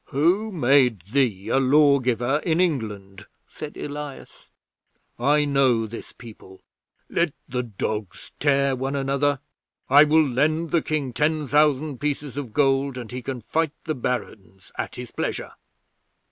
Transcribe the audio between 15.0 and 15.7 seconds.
pleasure."